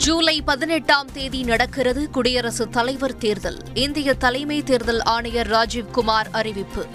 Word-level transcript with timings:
ஜூலை 0.00 0.42
பதினெட்டாம் 0.42 1.12
தேதி 1.12 1.42
நடக்கிறது 1.42 2.10
குடியரசுத் 2.10 2.72
தலைவர் 2.72 3.16
தேர்தல். 3.16 3.58
இந்திய 3.74 4.14
தலைமை 4.14 4.62
தேர்தல் 4.62 5.02
ஆணையர் 5.02 5.50
ராஜீவ்குமார் 5.50 6.26
அறிவிப்பு. 6.32 6.86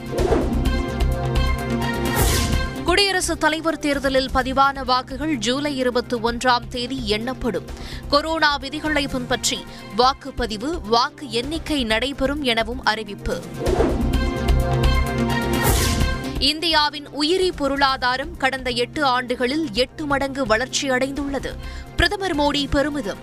குடியரசுத் 2.84 3.40
தலைவர் 3.40 3.80
தேர்தலில் 3.80 4.30
பதிவான 4.34 4.84
வாக்குகள் 4.84 5.36
ஜூலை 5.36 5.78
இருபத்தி 5.78 6.18
ஒன்றாம் 6.18 6.68
தேதி 6.70 7.08
எண்ணப்படும். 7.08 7.66
கொரோனா 8.10 8.56
விதிகளை 8.56 9.08
பின்பற்றி 9.08 9.66
வாக்குப்பதிவு 9.98 10.82
வாக்கு 10.82 11.30
எண்ணிக்கை 11.30 11.84
நடைபெறும் 11.84 12.44
எனவும் 12.44 12.84
அறிவிப்பு. 12.84 13.42
இந்தியாவின் 16.40 17.08
உயிரி 17.08 17.52
பொருளாதாரம் 17.52 18.38
கடந்த 18.38 18.70
எட்டு 18.70 19.06
ஆண்டுகளில் 19.06 19.68
எட்டு 19.74 20.06
மடங்கு 20.06 20.46
வளர்ச்சியடைந்துள்ளது. 20.46 21.56
பிரதமர் 21.96 22.38
மோடி 22.38 22.70
பெருமிதம். 22.70 23.18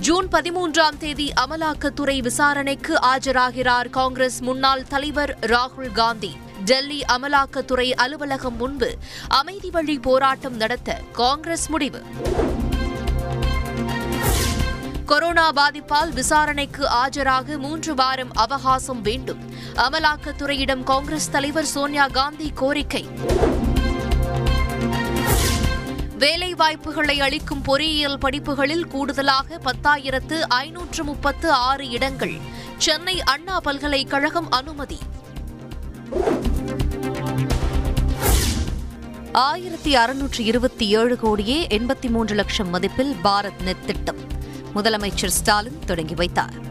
ஜூன் 0.00 0.28
பதிமூன்றாம் 0.28 0.96
தேதி 0.98 1.32
அமலாக்கத்துறை 1.40 2.22
விசாரணைக்கு 2.22 2.98
ஆஜராகிறார் 3.02 3.90
காங்கிரஸ் 3.90 4.40
முன்னாள் 4.40 4.82
தலைவர் 4.82 5.38
ராகுல் 5.40 5.92
காந்தி. 5.92 6.36
டெல்லி 6.64 7.04
அமலாக்கத்துறை 7.08 7.90
அலுவலகம் 7.92 8.56
முன்பு 8.56 8.94
அமைதி 9.28 9.70
வழி 9.70 9.98
போராட்டம் 9.98 10.56
நடத்த 10.56 11.00
காங்கிரஸ் 11.12 11.68
முடிவு. 11.68 12.02
கொரோனா 15.06 15.52
பாதிப்பால் 15.52 16.12
விசாரணைக்கு 16.12 16.88
ஆஜராக 17.04 17.58
மூன்று 17.58 17.94
வாரம் 17.94 18.32
அவகாசம் 18.32 19.02
வேண்டும். 19.02 19.38
அமலாக்கத்துறையிடம் 19.74 20.82
காங்கிரஸ் 20.82 21.30
தலைவர் 21.30 21.64
சோனியா 21.64 22.06
காந்தி 22.06 22.52
கோரிக்கை. 22.54 23.08
வேலைவாய்ப்புகளை 26.18 27.18
அளிக்கும் 27.20 27.62
பொறியியல் 27.62 28.18
படிப்புகளில் 28.18 28.86
கூடுதலாக 28.86 29.60
பத்தாயிரத்து 29.64 30.40
ஐநூற்று 30.40 31.04
முப்பத்து 31.04 31.50
ஆறு 31.50 31.88
இடங்கள். 31.88 32.34
சென்னை 32.76 33.22
அண்ணா 33.22 33.60
பல்கலைக்கழகம் 33.60 34.50
அனுமதி. 34.50 34.98
ஆயிரத்தி 39.32 39.94
அறுநூற்று 39.94 40.44
இருபத்தி 40.44 40.88
ஏழு 40.88 41.16
கோடியே 41.16 41.66
எண்பத்தி 41.66 42.10
மூன்று 42.10 42.34
லட்சம் 42.34 42.74
மதிப்பில் 42.74 43.16
பாரத் 43.24 43.62
நெட் 43.62 43.86
திட்டம். 43.86 44.18
முதலமைச்சர் 44.74 45.26
ஸ்டாலின் 45.26 45.78
தொடங்கி 45.86 46.14
வைத்தார். 46.14 46.64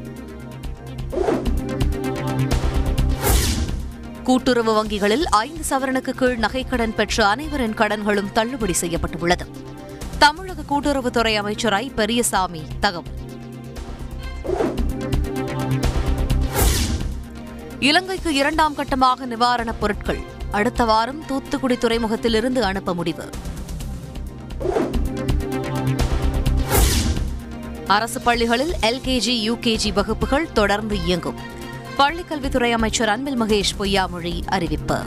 கூட்டுறவு 4.26 4.73
வங்கிகளில் 4.73 5.30
ஐந்து 5.30 5.64
சவரனுக்கு 5.70 6.09
கீழ் 6.09 6.38
நகைக்கடன் 6.38 6.94
பெற்ற 6.94 7.28
அனைவரின் 7.28 7.73
கடன்களும் 7.73 8.31
தள்ளுபடி 8.31 8.73
செய்யப்பட்டுள்ளது. 8.73 9.48
தமிழக 10.20 10.62
கூட்டுறவுத்துறை 10.62 11.36
அமைச்சர் 11.36 11.73
ஐ 11.73 11.92
பெரியசாமி 11.95 12.62
தகவல். 12.80 13.12
இலங்கைக்கு 17.80 18.34
இரண்டாம் 18.34 18.76
கட்டமாக 18.76 19.26
நிவாரணப் 19.26 19.80
பொருட்கள். 19.80 20.20
அடுத்த 20.52 20.86
வாரம் 20.86 21.26
தூத்துக்குடி 21.26 21.76
துறைமுகத்திலிருந்து 21.76 22.59
அனுப்ப 22.59 22.94
முடிவு. 22.94 23.30
அரசு 27.88 28.22
பள்ளிகளில் 28.22 28.73
எல்கேஜி 28.81 29.52
யுகேஜி 29.52 29.94
வகுப்புகள் 29.94 30.52
தொடர்ந்து 30.52 31.03
இயங்கும். 31.03 31.53
பள்ளிக்கல்வித்துறை 31.98 32.72
அமைச்சர் 32.72 33.10
அன்பில் 33.10 33.42
மகேஷ் 33.42 33.80
பொய்யாமொழி 33.80 34.46
அறிவிப்பு. 34.46 34.98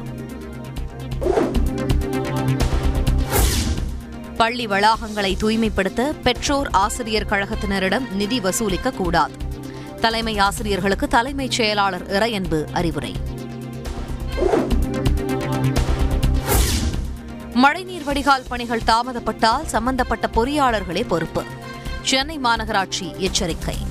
பள்ளி 4.37 4.67
வளாகங்களை 4.67 5.37
தூய்மைப்படுத்த 5.37 6.15
பெற்றோர் 6.23 6.69
ஆசிரியர் 6.71 7.27
கழகத்தினரிடம் 7.27 8.13
நிதி 8.13 8.41
வசூலிக்க 8.41 8.91
கூடாது. 8.91 9.33
தலைமை 10.01 10.39
ஆசிரியர்களுக்கு 10.39 11.09
தலைமைச் 11.09 11.51
செயலாளர் 11.51 12.11
இறையன்பு 12.11 12.65
அறிவுரை. 12.73 13.15
மழைநீர் 17.55 18.05
வடிகால் 18.05 18.45
பணிகள் 18.49 18.83
தாமதப்பட்டால் 18.87 19.65
சம்பந்தப்பட்ட 19.65 20.31
பொறியாளர்களே 20.35 21.07
பொறுப்பு. 21.07 21.43
சென்னை 22.03 22.39
மாநகராட்சி 22.39 23.17
எச்சரிக்கை. 23.17 23.88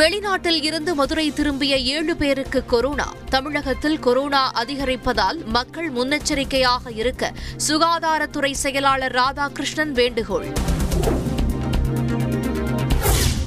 வெளிநாட்டில் 0.00 0.64
இருந்து 0.64 0.94
மதுரை 0.94 1.32
திரும்பிய 1.32 1.78
ஏழு 1.78 2.16
பேருக்கு 2.16 2.64
கொரோனா. 2.64 3.12
தமிழகத்தில் 3.28 3.98
கொரோனா 3.98 4.50
அதிகரிப்பதால் 4.50 5.44
மக்கள் 5.44 5.92
முன்னெச்சரிக்கையாக 5.92 6.90
இருக்க 6.94 7.32
சுகாதாரத்துறை 7.68 8.52
செயலாளர் 8.52 9.12
ராதாகிருஷ்ணன் 9.12 9.90
வேண்டுகோள். 9.90 10.52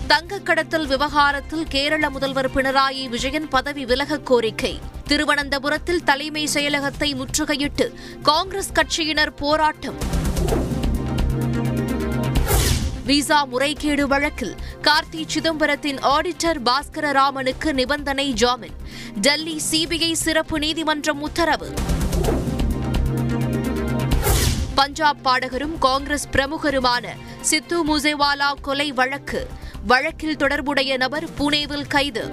தங்கக்கடத்தல் 0.07 0.87
விவகாரத்தில் 0.87 1.65
கேரள 1.67 2.09
முதல்வர் 2.09 2.51
பினராயி 2.51 3.09
விஜயன் 3.09 3.47
பதவி 3.47 3.85
விலகக் 3.85 4.25
கோரிக்கை. 4.25 4.79
திருவனந்தபுரத்தில் 5.07 6.03
தலைமை 6.03 6.49
செயலகத்தை 6.53 7.15
முற்றுகையிட்டு 7.15 7.93
காங்கிரஸ் 8.23 8.71
கட்சியினர் 8.71 9.35
போராட்டம். 9.35 10.21
விசா 13.05 13.43
முறைகேடு 13.43 14.07
வழக்கில் 14.07 14.55
கார்த்தி 14.81 15.27
சிதம்பரத்தின் 15.33 15.97
ஆடிட்டர் 15.97 16.59
பாஸ்கர 16.65 17.11
ராமனுக்கு 17.11 17.73
நிபந்தனை 17.73 18.33
ஜாமீன். 18.33 18.75
டெல்லி 19.15 19.61
சிபிஐ 19.71 20.11
சிறப்பு 20.11 20.59
நீதிமன்றம் 20.59 21.21
உத்தரவு. 21.21 21.73
பஞ்சாப் 24.75 25.23
பாடகரும் 25.23 25.77
காங்கிரஸ் 25.79 26.27
பிரமுகருமான 26.31 27.05
சித்து 27.41 27.85
முசேவாலா 27.85 28.53
கொலை 28.61 28.91
வழக்கு. 28.91 29.47
வழக்கில் 29.87 30.35
தொடர்புடைய 30.35 30.97
நபர் 30.97 31.29
புனேவில் 31.39 31.87
கைது. 31.87 32.29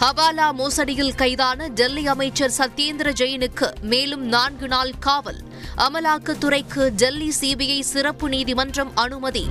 ஹவாலா 0.00 0.52
மோசடியில் 0.52 1.14
கைதான 1.14 1.68
டெல்லி 1.68 2.06
அமைச்சர் 2.06 2.52
சத்யேந்திர 2.58 3.12
ஜெயினுக்கு 3.12 3.72
மேலும் 3.80 4.24
நான்கு 4.24 4.68
நாள் 4.68 4.92
காவல். 4.98 5.45
அமலாக்கத்துறைக்கு 5.76 6.88
டெல்லி 6.88 7.32
சிபிஐ 7.40 7.80
சிறப்பு 7.80 8.28
நீதிமன்றம் 8.28 8.92
அனுமதி. 8.94 9.50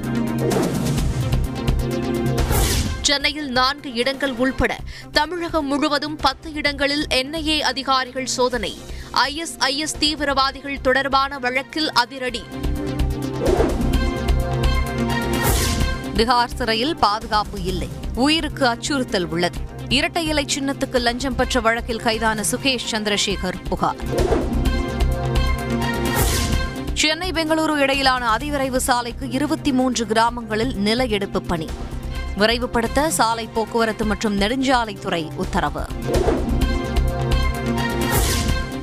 சென்னையில் 3.02 3.50
நான்கு 3.50 3.94
இடங்கள் 3.94 4.32
உள்பட 4.32 4.78
தமிழகம் 5.12 5.66
முழுவதும் 5.66 6.16
பத்து 6.16 6.54
இடங்களில் 6.54 7.06
என்ஐஏ 7.14 7.60
அதிகாரிகள் 7.60 8.26
சோதனை. 8.26 8.78
ஐஎஸ்ஐஎஸ் 9.14 9.98
தீவிரவாதிகள் 10.00 10.82
தொடர்பான 10.82 11.40
வழக்கில் 11.40 11.92
அதிரடி. 11.92 12.44
பீகார் 16.16 16.56
சிறையில் 16.56 16.96
பாதுகாப்பு 16.96 17.64
இல்லை. 17.64 17.90
உயிருக்கு 18.16 18.68
அச்சுறுத்தல் 18.68 19.28
உள்ளது. 19.30 19.58
இரட்டை 19.90 20.28
இலை 20.28 20.46
சின்னத்துக்கு 20.56 21.00
லஞ்சம் 21.00 21.36
பெற்ற 21.36 21.60
வழக்கில் 21.60 22.02
கைதான 22.02 22.44
சுகேஷ் 22.52 22.86
சந்திரசேகர் 22.92 23.54
புகார். 23.70 23.96
சென்னை 26.96 27.32
பெங்களூரு 27.32 27.76
இடையிலான 27.76 28.36
அதிவிரைவு 28.36 28.76
சாலைக்கு 28.76 29.30
இருபத்தி 29.30 29.72
மூன்று 29.72 30.08
கிராமங்களில் 30.08 30.76
நில 30.76 31.06
எடுப்பு 31.06 31.42
பணி. 31.42 31.70
விரைவுபடுத்த 32.38 33.08
சாலை 33.08 33.50
போக்குவரத்து 33.54 34.06
மற்றும் 34.06 34.40
நெடுஞ்சாலைத்துறை 34.40 35.34
உத்தரவு. 35.36 35.86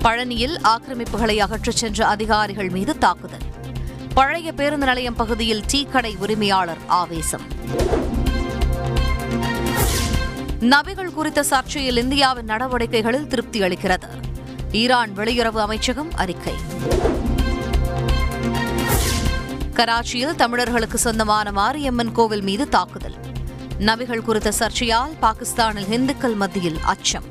பழனியில் 0.03 0.57
ஆக்கிரமிப்புகளை 0.63 1.39
அகற்றச் 1.39 1.77
சென்ற 1.77 2.07
அதிகாரிகள் 2.07 2.69
மீது 2.69 2.99
தாக்குதல். 2.99 3.43
பழைய 4.15 4.53
பேருந்து 4.53 4.87
நிலையம் 4.87 5.17
பகுதியில் 5.17 5.63
டீ 5.67 5.85
கடை 5.85 6.17
உரிமையாளர் 6.19 6.79
ஆவேசம். 6.87 7.43
நபிகள் 10.61 11.13
குறித்த 11.13 11.45
சர்ச்சையில் 11.51 11.97
இந்தியாவின் 11.97 12.49
நடவடிக்கைகளில் 12.49 13.27
திருப்தி 13.27 13.61
அளிக்கிறது. 13.61 14.09
ஈரான் 14.73 15.11
வெளியுறவு 15.17 15.61
அமைச்சகம் 15.61 16.11
அறிக்கை. 16.17 16.55
கராச்சியில் 19.73 20.35
தமிழர்களுக்கு 20.35 20.99
சொந்தமான 20.99 21.53
மாரியம்மன் 21.53 22.13
கோவில் 22.13 22.43
மீது 22.43 22.69
தாக்குதல். 22.69 23.15
நபிகள் 23.79 24.21
குறித்த 24.21 24.53
சர்ச்சையால் 24.59 25.19
பாகிஸ்தானில் 25.21 25.91
இந்துக்கள் 25.91 26.35
மத்தியில் 26.35 26.79
அச்சம். 26.83 27.25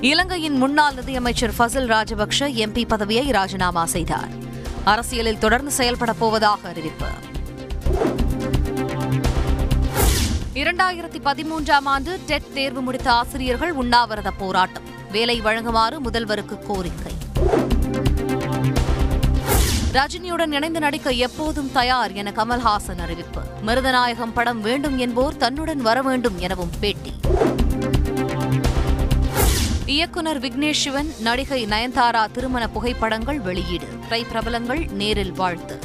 இலங்கையின் 0.00 0.56
முன்னாள் 0.56 0.94
நிதியமைச்சர் 0.94 1.52
ஃபசல் 1.58 1.86
ராஜபக்ஷ 1.86 2.38
எம்பி 2.38 2.86
பதவியை 2.88 3.30
ராஜினாமா 3.30 3.84
செய்தார். 3.84 4.28
அரசியலில் 4.84 5.38
தொடர்ந்து 5.38 5.72
செயல்படப் 5.76 6.18
போவதாக 6.18 6.68
அறிவிப்பு. 6.68 7.06
இரண்டாயிரத்தி 10.54 11.20
பதிமூன்றாம் 11.24 11.84
ஆண்டு 11.84 12.20
டெட் 12.26 12.52
தேர்வு 12.54 12.80
முடித்த 12.80 13.12
ஆசிரியர்கள் 13.12 13.72
உண்ணாவிரத 13.72 14.30
போராட்டம். 14.30 14.82
வேலை 15.10 15.40
வழங்குமாறு 15.40 15.96
முதல்வருக்கு 16.04 16.58
கோரிக்கை. 16.66 17.28
ரஜினியுடன் 19.92 20.52
இணைந்து 20.52 20.80
நடிக்க 20.80 21.10
எப்போதும் 21.10 21.72
தயார் 21.72 22.12
என 22.12 22.32
கமல்ஹாசன் 22.36 22.98
அறிவிப்பு. 22.98 23.40
மிருதநாயகம் 23.66 24.32
படம் 24.34 24.60
வேண்டும் 24.60 24.98
என்போர் 24.98 25.36
தன்னுடன் 25.36 25.80
வர 25.80 26.02
வேண்டும் 26.02 26.38
எனவும் 26.38 26.70
பேட்டி. 26.80 27.12
இயக்குனர் 29.86 30.40
விக்னேஷ் 30.40 30.82
சிவன் 30.82 31.14
நடிகை 31.20 31.66
நயன்தாரா 31.66 32.30
திருமண 32.30 32.68
புகைப்படங்கள் 32.68 33.40
வெளியீடு. 33.40 33.88
திரை 34.02 34.24
பிரபலங்கள் 34.24 34.88
நேரில் 34.90 35.32
வாழ்த்து. 35.32 35.78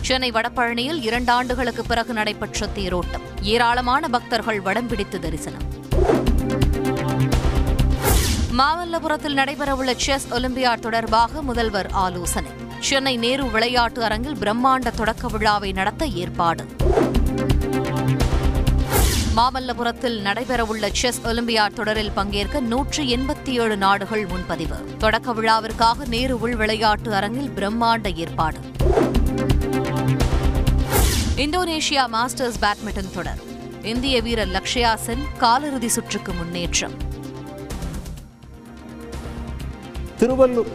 சென்னை 0.00 0.30
வடபழனியில் 0.30 1.02
இரண்டு 1.02 1.32
ஆண்டுகளுக்கு 1.32 1.84
பிறகு 1.84 2.12
நடைபெற்ற 2.12 2.68
தேரோட்டம். 2.76 3.22
ஏராளமான 3.42 4.08
பக்தர்கள் 4.08 4.60
வடம் 4.60 4.86
பிடித்து 4.86 5.18
தரிசனம். 5.18 5.80
மாமல்லபுரத்தில் 8.58 9.34
நடைபெறவுள்ள 9.34 9.96
செஸ் 9.96 10.26
ஒலிம்பியாட் 10.30 10.78
தொடர்பாக 10.78 11.42
முதல்வர் 11.42 11.88
ஆலோசனை. 11.90 12.50
சென்னை 12.78 13.16
நேரு 13.16 13.50
விளையாட்டு 13.50 14.04
அரங்கில் 14.04 14.36
பிரம்மாண்ட 14.36 14.90
தொடக்க 14.90 15.28
விழாவை 15.28 15.72
நடத்த 15.72 16.06
ஏற்பாடு. 16.06 16.66
மாமல்லபுரத்தில் 19.36 20.18
நடைபெறவுள்ள 20.22 20.88
செஸ் 20.92 21.20
ஒலிம்பியாட் 21.20 21.74
தொடரில் 21.74 22.10
பங்கேற்க 22.10 22.60
நூற்று 22.60 23.04
எண்பத்தி 23.04 23.48
ஏழு 23.48 23.76
நாடுகள் 23.76 24.26
முன்பதிவு. 24.26 24.76
தொடக்க 24.98 25.32
விழாவிற்காக 25.32 26.04
நேரு 26.04 26.40
உள் 26.40 26.56
விளையாட்டு 26.56 27.14
அரங்கில் 27.14 27.50
பிரம்மாண்ட 27.56 28.14
ஏற்பாடு. 28.14 28.58
இந்தோனேஷியா 31.36 32.06
மாஸ்டர்ஸ் 32.12 32.60
பேட்மிண்டன் 32.60 33.14
தொடர். 33.14 33.40
இந்திய 33.82 34.22
வீரர் 34.22 34.48
லக்ஷயா 34.48 34.94
சென் 34.94 35.26
காலிறுதி 35.40 35.86
சுற்றுக்கு 35.86 36.32
முன்னேற்றம். 36.32 37.10
திருவள்ளூர். 40.22 40.72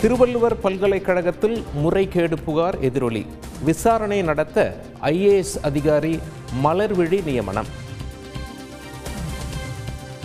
திருவள்ளுவர் 0.00 0.60
பல்கலைக்கழகத்தில் 0.60 1.64
முறைகேடு 1.74 2.38
புகார் 2.38 2.80
எதிரொலி. 2.80 3.26
விசாரணை 3.64 4.22
நடத்த 4.22 4.84
ஐஏஎஸ் 5.00 5.56
அதிகாரி 5.62 6.20
மலர்விழி 6.64 7.24
நியமனம். 7.24 7.81